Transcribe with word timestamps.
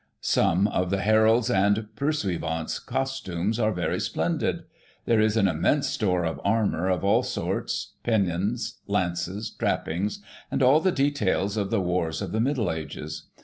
Some 0.21 0.67
of 0.67 0.89
the 0.89 1.01
heralds' 1.01 1.51
and 1.51 1.89
pursuivants' 1.95 2.79
costumes 2.83 3.59
are 3.59 3.71
very 3.71 3.99
splendid. 3.99 4.63
There 5.05 5.21
is 5.21 5.37
an 5.37 5.47
immense 5.47 5.89
store 5.89 6.23
of 6.25 6.41
armour 6.43 6.89
of 6.89 7.03
all 7.03 7.21
sorts, 7.21 7.93
pennons^ 8.03 8.79
lances, 8.87 9.51
trappings, 9.51 10.17
and 10.49 10.63
all 10.63 10.79
the 10.79 10.91
details 10.91 11.55
of 11.55 11.69
the 11.69 11.81
wars 11.81 12.19
of 12.19 12.31
the 12.31 12.41
middle 12.41 12.71
ages. 12.71 13.27